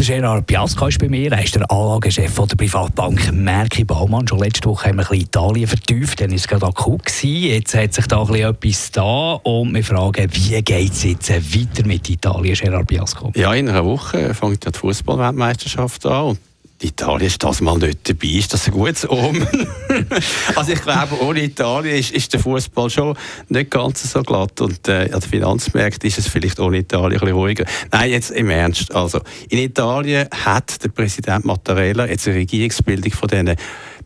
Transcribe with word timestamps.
der 0.00 0.20
Gerard 0.20 0.46
Piasco 0.46 0.86
ist 0.86 0.98
bei 0.98 1.08
mir. 1.08 1.30
Er 1.30 1.44
ist 1.44 1.54
der 1.54 1.70
Anlagechef 1.70 2.34
der 2.34 2.56
Privatbank 2.56 3.32
Merki 3.32 3.84
Baumann. 3.84 4.26
Schon 4.26 4.38
letzte 4.38 4.68
Woche 4.68 4.88
haben 4.88 4.96
wir 4.96 5.02
ein 5.02 5.08
bisschen 5.08 5.24
Italien 5.26 5.66
vertieft. 5.66 6.20
Dann 6.20 6.30
war 6.30 6.36
es 6.36 6.48
gerade 6.48 6.66
akut. 6.66 7.22
Jetzt 7.22 7.74
hat 7.74 7.92
sich 7.92 8.06
da 8.06 8.22
ein 8.22 8.26
bisschen 8.28 8.50
etwas 8.50 8.90
da. 8.92 9.32
Und 9.42 9.74
wir 9.74 9.84
fragen, 9.84 10.28
wie 10.32 10.62
geht 10.62 10.92
es 10.92 11.04
jetzt 11.04 11.30
weiter 11.30 11.86
mit 11.86 12.08
Italien, 12.08 12.54
Gerard 12.54 12.86
Piasco? 12.86 13.30
Ja, 13.34 13.52
in 13.52 13.68
einer 13.68 13.84
Woche 13.84 14.32
fängt 14.32 14.64
ja 14.64 14.70
die 14.70 14.78
Fußballweltmeisterschaft 14.78 16.06
an. 16.06 16.28
Und 16.28 16.38
Italien 16.82 17.26
ist 17.26 17.42
das 17.42 17.60
mal 17.60 17.76
nicht 17.78 18.08
dabei. 18.08 18.28
Ist 18.28 18.52
das 18.54 18.66
ein 18.66 18.72
gutes 18.72 19.08
Omen? 19.08 19.46
also 20.56 20.72
ich 20.72 20.80
glaube, 20.80 21.20
ohne 21.20 21.42
Italien 21.42 21.96
ist, 21.96 22.10
ist 22.10 22.32
der 22.32 22.40
Fußball 22.40 22.88
schon 22.88 23.16
nicht 23.48 23.70
ganz 23.70 24.10
so 24.10 24.22
glatt 24.22 24.60
und 24.62 24.88
äh, 24.88 25.10
an 25.12 25.20
den 25.20 25.22
Finanzmärkten 25.22 26.08
ist 26.08 26.18
es 26.18 26.28
vielleicht 26.28 26.58
ohne 26.58 26.78
Italien 26.78 27.12
ein 27.12 27.20
bisschen 27.20 27.36
ruhiger. 27.36 27.64
Nein, 27.92 28.10
jetzt 28.10 28.30
im 28.30 28.48
Ernst. 28.48 28.94
Also 28.94 29.20
in 29.50 29.58
Italien 29.58 30.26
hat 30.32 30.82
der 30.82 30.88
Präsident 30.88 31.44
Mattarella 31.44 32.06
jetzt 32.06 32.26
eine 32.26 32.38
Regierungsbildung 32.38 33.12
von 33.12 33.28
diesen 33.28 33.56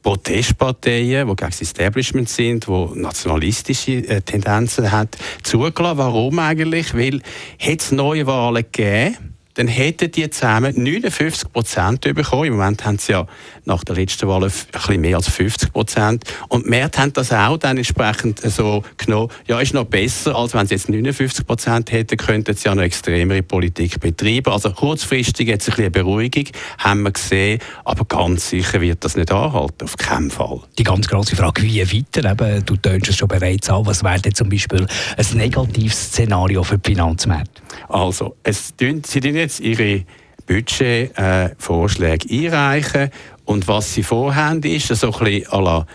Protestparteien, 0.03 1.29
die 1.29 1.37
gegen 1.37 1.51
das 1.51 1.63
Establishment 1.63 2.29
sind, 2.29 2.67
die 2.67 2.89
nationalistische 2.95 3.93
äh, 3.93 4.21
Tendenzen 4.21 4.91
haben, 4.91 5.11
zugelassen. 5.45 5.99
Warum 5.99 6.39
eigentlich? 6.41 6.93
Weil 6.95 7.23
es 7.59 7.93
neue 7.93 8.27
Wahlen 8.27 8.65
gegeben 8.71 9.34
dann 9.55 9.69
hätten 9.69 10.11
die 10.11 10.29
zusammen 10.31 10.75
59 10.77 11.53
Prozent 11.53 12.01
bekommen. 12.03 12.45
Im 12.45 12.53
Moment 12.55 12.85
haben 12.85 12.99
sie 12.99 13.13
ja 13.13 13.27
nach 13.65 13.85
der 13.85 13.97
letzten 13.97 14.29
Wahl 14.29 14.45
ein 14.45 14.53
bisschen 14.73 15.01
mehr 15.01 15.17
als 15.17 15.29
50 15.29 15.73
Prozent. 15.73 16.25
Und 16.49 16.69
mehr 16.69 16.91
haben 16.97 17.13
das 17.13 17.33
auch 17.33 17.57
dann 17.57 17.77
entsprechend 17.77 18.41
so 18.41 18.83
genommen, 18.97 19.31
ja, 19.47 19.61
ist 19.61 19.75
noch 19.75 19.85
besser, 19.85 20.35
als 20.35 20.55
wenn 20.55 20.67
sie 20.67 20.75
jetzt 20.75 20.89
59 20.89 21.47
Prozent 21.47 21.93
hätten, 21.93 22.17
könnten 22.17 22.55
sie 22.55 22.67
ja 22.69 22.75
noch 22.75 22.83
extremere 22.83 23.43
Politik 23.43 24.01
betreiben. 24.01 24.53
Also 24.53 24.71
kurzfristig 24.71 25.49
jetzt 25.49 25.69
ein 25.69 25.77
bisschen 25.77 25.93
Beruhigung, 25.93 26.45
haben 26.79 27.03
wir 27.03 27.13
gesehen, 27.13 27.61
aber 27.85 28.05
ganz 28.05 28.51
sicher 28.51 28.81
wird 28.81 29.05
das 29.05 29.17
nicht 29.17 29.31
anhalten, 29.31 29.85
auf 29.85 29.97
keinen 29.97 30.31
Fall. 30.31 30.61
Die 30.79 30.85
ganz 30.85 31.09
grosse 31.09 31.37
Frage, 31.37 31.63
wie 31.63 31.81
weiter? 31.81 32.31
Eben, 32.31 32.65
du 32.65 32.77
tönst 32.77 33.09
es 33.09 33.17
schon 33.17 33.29
bereits 33.29 33.71
an, 33.71 33.87
was 33.87 34.03
wäre 34.03 34.21
denn 34.21 34.35
zum 34.35 34.49
Beispiel 34.49 34.87
ein 35.17 35.37
negatives 35.37 36.07
Szenario 36.07 36.63
für 36.63 36.79
die 36.79 36.91
Finanzmärkte? 36.91 37.63
Also, 37.89 38.37
es, 38.43 38.75
sie 38.79 39.21
jetzt 39.45 39.61
ihre 39.61 40.05
Budgetvorschläge 40.47 42.29
äh, 42.29 42.47
einreichen 42.47 43.11
und 43.45 43.69
was 43.69 43.95
sie 43.95 44.03
vorhaben 44.03 44.63
ist, 44.63 44.89
so 44.89 45.13
ein 45.13 45.45
à 45.47 45.61
la 45.63 45.87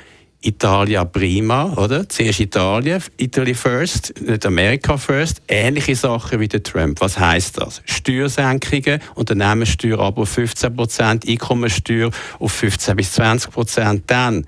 Italia 0.42 1.04
prima, 1.04 1.74
oder? 1.74 2.08
Zuerst 2.08 2.40
Italien, 2.40 3.04
Italy 3.18 3.54
first, 3.54 4.14
nicht 4.22 4.46
Amerika 4.46 4.96
first. 4.96 5.42
Ähnliche 5.50 5.96
Sachen 5.98 6.40
wie 6.40 6.48
der 6.48 6.64
Trump. 6.64 7.02
Was 7.02 7.20
heißt 7.20 7.60
das? 7.60 7.82
Steuersenkungen, 7.84 9.02
Unternehmenssteuer 9.16 10.00
ab 10.00 10.18
auf 10.18 10.30
15 10.30 10.74
Prozent, 10.74 11.28
Einkommensteuer 11.28 12.12
auf 12.40 12.52
15 12.54 12.96
bis 12.96 13.12
20 13.14 13.52
Prozent. 13.52 14.04
Dann 14.08 14.46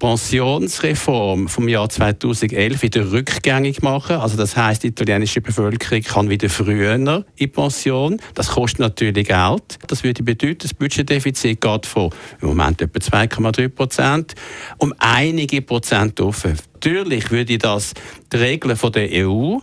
Pensionsreform 0.00 1.46
vom 1.46 1.68
Jahr 1.68 1.88
2011 1.88 2.82
wieder 2.82 3.12
rückgängig 3.12 3.82
machen. 3.82 4.16
Also 4.16 4.36
das 4.36 4.56
heißt, 4.56 4.82
die 4.82 4.88
italienische 4.88 5.40
Bevölkerung 5.40 6.02
kann 6.02 6.30
wieder 6.30 6.48
früher 6.48 6.94
in 6.94 7.52
Pension. 7.52 8.20
Das 8.34 8.48
kostet 8.48 8.80
natürlich 8.80 9.28
Geld. 9.28 9.78
Das 9.86 10.02
würde 10.02 10.22
bedeuten, 10.22 10.58
das 10.62 10.74
Budgetdefizit 10.74 11.60
geht 11.60 11.86
von 11.86 12.10
im 12.40 12.48
Moment 12.48 12.80
etwa 12.82 12.98
2,3 12.98 13.68
Prozent 13.68 14.34
um 14.78 14.94
einige 14.98 15.60
Prozent 15.62 16.20
auf. 16.20 16.44
Natürlich 16.44 17.30
würde 17.30 17.58
das 17.58 17.92
die 18.32 18.36
Regeln 18.38 18.78
der 18.94 19.26
EU 19.26 19.58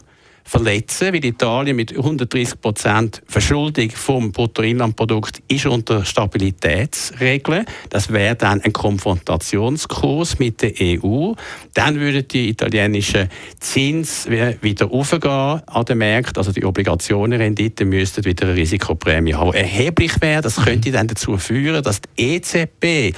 verletzen, 0.47 1.13
weil 1.13 1.25
Italien 1.25 1.75
mit 1.75 1.96
130 1.96 2.62
Prozent 2.62 3.22
Verschuldung 3.28 3.91
vom 3.91 4.31
Bruttoinlandprodukt 4.31 5.44
ist 5.50 5.66
unter 5.66 6.06
Stabilitätsregeln. 6.06 7.66
Das 7.90 8.12
wäre 8.13 8.35
dann 8.35 8.62
ein 8.62 8.72
Konfrontationskurs 8.72 10.40
mit 10.40 10.62
der 10.62 10.72
EU. 10.81 11.34
Dann 11.74 12.00
würden 12.00 12.28
die 12.30 12.47
italienischen 12.50 13.28
Zins 13.59 14.28
wieder 14.30 14.91
aufgehen 14.91 15.62
an 15.66 15.85
den 15.85 15.97
Märkten, 15.97 16.38
also 16.38 16.53
die 16.53 16.64
Obligationenrendite 16.64 17.84
müssten 17.84 18.24
wieder 18.24 18.47
eine 18.47 18.56
Risikoprämie 18.56 19.34
haben, 19.34 19.53
erheblich 19.53 20.22
wäre. 20.22 20.41
Das 20.41 20.64
könnte 20.64 20.91
dann 20.91 21.08
dazu 21.08 21.38
führen, 21.38 21.84
dass 21.84 22.00
die 22.02 22.35
EZB 22.35 23.14